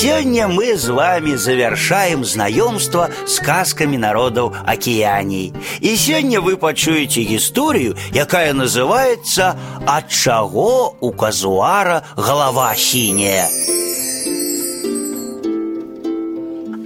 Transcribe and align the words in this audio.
Сегодня 0.00 0.48
мы 0.48 0.78
с 0.78 0.88
вами 0.88 1.34
завершаем 1.34 2.24
знакомство 2.24 3.10
с 3.26 3.34
сказками 3.34 3.98
народов 3.98 4.56
Океании. 4.66 5.52
И 5.80 5.94
сегодня 5.94 6.40
вы 6.40 6.56
почуете 6.56 7.22
историю, 7.36 7.98
якая 8.10 8.54
называется 8.54 9.58
«От 9.86 10.08
чаго 10.08 10.94
у 11.00 11.12
казуара 11.12 12.02
голова 12.16 12.74
синяя». 12.76 13.46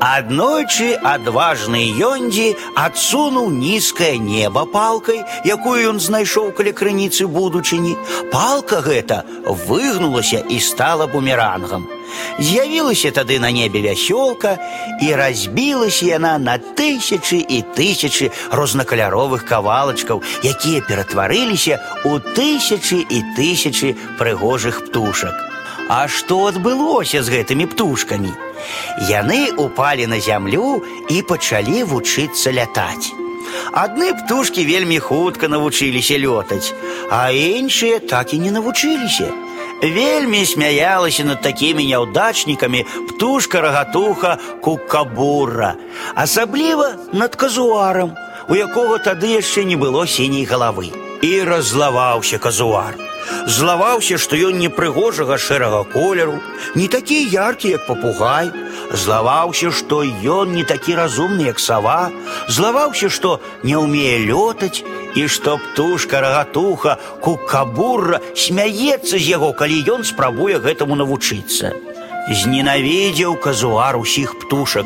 Аднойчы 0.03 0.95
адважны 1.03 1.81
Йондзі 1.95 2.55
адсунуў 2.75 3.49
нізкае 3.51 4.15
неба 4.19 4.63
палкай, 4.63 5.23
якую 5.43 5.91
ён 5.91 5.99
знайшоў 5.99 6.51
каля 6.55 6.71
крыніцы 6.71 7.27
будучыні. 7.27 7.95
Палка 8.31 8.79
гэта 8.83 9.23
выгнулася 9.67 10.39
і 10.39 10.59
стала 10.59 11.07
бумерангам. 11.07 11.87
З'явілася 12.39 13.11
тады 13.11 13.39
на 13.39 13.51
небе 13.51 13.83
вясёлка 13.83 14.55
і 15.03 15.11
разбілася 15.15 16.05
яна 16.11 16.37
на 16.39 16.57
тысячы 16.57 17.43
і 17.43 17.63
тысячы 17.75 18.31
рознакаляровых 18.51 19.43
кавалачкаў, 19.45 20.23
якія 20.43 20.79
ператварыліся 20.87 21.79
ў 22.07 22.23
тысячы 22.35 23.03
і 23.03 23.19
тысячы 23.35 23.95
прыгожых 24.17 24.87
птушак. 24.87 25.52
А 25.89 26.07
што 26.07 26.45
адбылося 26.49 27.23
з 27.23 27.33
гэтымі 27.33 27.65
птушкамі? 27.73 28.33
Яны 29.09 29.49
упалі 29.57 30.05
на 30.11 30.19
зямлю 30.19 30.83
і 31.09 31.21
пачалі 31.21 31.83
вучыцца 31.83 32.53
лятаць. 32.53 33.09
Адны 33.73 34.13
птушкі 34.13 34.65
вельмі 34.65 34.99
хутка 34.99 35.47
навучыліся 35.47 36.17
лётаць, 36.21 36.73
а 37.09 37.31
іншыя 37.33 37.99
так 37.99 38.33
і 38.33 38.39
не 38.45 38.51
навучыліся. 38.51 39.29
Вельмі 39.81 40.45
смяялася 40.45 41.23
над 41.23 41.41
такімі 41.41 41.85
няўдачнікамі 41.89 42.85
птушка 43.09 43.61
рагатуха 43.61 44.37
кукабура, 44.61 45.75
асабліва 46.15 46.95
над 47.13 47.35
казуарам, 47.35 48.17
у 48.49 48.55
якога 48.55 48.97
тады 48.99 49.37
яшчэ 49.39 49.63
не 49.63 49.77
было 49.77 50.05
сіняй 50.05 50.43
галавы. 50.45 51.02
І 51.23 51.43
разлаваўся 51.43 52.37
казуар. 52.37 52.95
Злаваўся, 53.45 54.17
што 54.17 54.35
ён 54.35 54.57
непрыгожага 54.59 55.37
шэрага 55.37 55.83
колеру, 55.93 56.39
не 56.75 56.87
такі 56.87 57.19
яркі, 57.29 57.75
як 57.75 57.85
папугай, 57.87 58.51
Злаваўся, 58.91 59.69
што 59.71 60.01
ён 60.01 60.53
не 60.57 60.63
такі 60.63 60.95
разумны, 60.97 61.45
як 61.45 61.59
сава, 61.59 62.09
злаваўся, 62.49 63.09
што 63.09 63.39
не 63.63 63.77
ўмее 63.77 64.25
лётаць, 64.25 64.81
і 65.15 65.27
што 65.27 65.57
птушка 65.61 66.21
рагатуха 66.25 66.97
кукабурра 67.21 68.21
смяецца 68.33 69.13
з 69.17 69.21
яго, 69.29 69.53
калі 69.53 69.77
ён 69.93 70.05
спрабуе 70.09 70.57
гэтаму 70.57 70.97
навучыцца. 70.97 71.73
Зненавідзеў 72.29 73.37
казуар 73.41 73.97
усіх 73.97 74.33
птушак 74.41 74.85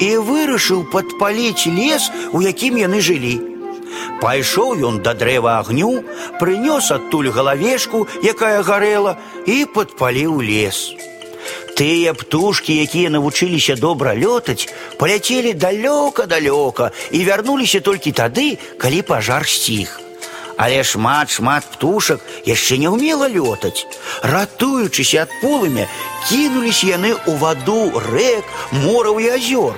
і 0.00 0.08
вырашыў 0.16 0.88
падпаліць 0.92 1.68
лес, 1.68 2.08
у 2.32 2.40
якім 2.40 2.80
яны 2.80 3.04
жылі. 3.04 3.36
Пайшоў 4.20 4.78
ён 4.88 5.00
да 5.02 5.14
дрэва 5.14 5.58
агню, 5.58 6.04
прынёс 6.40 6.90
адтуль 6.94 7.30
галавешку, 7.34 8.06
якая 8.22 8.62
гарэла, 8.62 9.16
і 9.46 9.64
падпаліў 9.74 10.38
лес. 10.40 10.94
Тыя 11.76 12.12
птушкі, 12.14 12.76
якія 12.84 13.10
навучыліся 13.10 13.74
добра 13.80 14.12
лётаць, 14.14 14.68
паляцелі 15.00 15.52
далёка-далёка 15.56 16.92
і 17.10 17.24
вярнуліся 17.24 17.80
толькі 17.80 18.12
тады, 18.12 18.58
калі 18.78 19.02
пажар 19.02 19.48
сціх. 19.48 19.98
Але 20.56 20.84
шмат 20.84 21.30
шмат 21.30 21.64
птушак 21.64 22.20
яшчэ 22.46 22.76
не 22.78 22.92
ўмела 22.92 23.26
лётаць. 23.26 23.88
Ратуючыся 24.22 25.24
ад 25.24 25.32
полымя, 25.40 25.88
кінуліся 26.28 26.86
яны 26.92 27.16
ў 27.16 27.40
ваду 27.40 27.90
рэк, 27.96 28.44
мораў 28.84 29.18
і 29.18 29.26
азёр. 29.40 29.74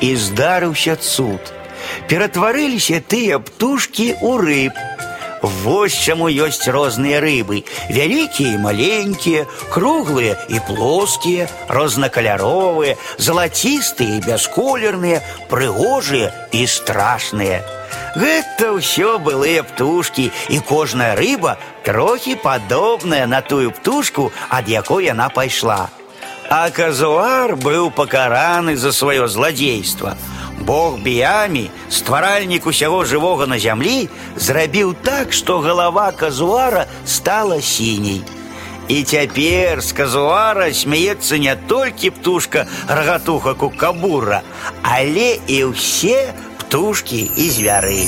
І 0.00 0.14
здарыўся 0.16 0.96
цуд. 0.96 1.42
Ператварыліся 2.08 3.00
тыя 3.00 3.38
птушкі 3.38 4.14
ў 4.22 4.32
рыб. 4.42 4.74
Вось 5.42 5.94
чаму 5.94 6.26
ёсць 6.32 6.66
розныя 6.72 7.20
рыбы, 7.20 7.62
вялікія 7.90 8.56
і 8.56 8.62
маленькія, 8.62 9.44
круглыя 9.70 10.34
і 10.48 10.58
плоскія, 10.66 11.46
рознакаляровыя, 11.68 12.96
залацістыя 13.18 14.16
і 14.16 14.24
бясколерныя, 14.26 15.20
прыгожыя 15.52 16.32
і 16.50 16.66
страшныя. 16.66 17.60
Гэта 18.16 18.72
ўсё 18.80 19.18
былыя 19.20 19.62
птушкі, 19.62 20.32
і 20.48 20.58
кожная 20.64 21.12
рыба 21.14 21.60
трохі 21.84 22.40
падобная 22.40 23.26
на 23.26 23.42
тую 23.44 23.70
птушку, 23.70 24.32
ад 24.48 24.68
якой 24.72 25.12
яна 25.12 25.28
пайшла. 25.28 25.92
А 26.48 26.70
казуар 26.70 27.56
быў 27.60 27.90
пакараны 27.90 28.76
за 28.76 28.92
сваё 28.96 29.28
зладзейства. 29.28 30.16
Бог 30.60 30.98
Біямі, 30.98 31.70
стваральнік 31.90 32.66
усяго 32.66 33.04
жывога 33.04 33.46
на 33.46 33.58
зямлі, 33.58 34.08
зрабіў 34.36 34.94
так, 35.02 35.32
што 35.32 35.60
галава 35.60 36.12
казуара 36.12 36.86
стала 37.06 37.60
сіняй. 37.60 38.22
І 38.88 39.02
цяпер 39.02 39.82
з 39.82 39.92
казуара 39.92 40.70
смяецца 40.72 41.38
не 41.42 41.56
толькі 41.66 42.10
птушка 42.10 42.66
рагатуха 42.88 43.54
кукабура, 43.54 44.42
але 44.82 45.38
і 45.46 45.64
ўсе 45.74 46.34
птушкі 46.58 47.30
і 47.36 47.50
звяры. 47.50 48.06